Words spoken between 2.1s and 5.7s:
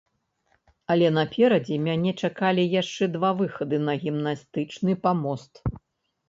чакалі яшчэ два выхады на гімнастычны памост.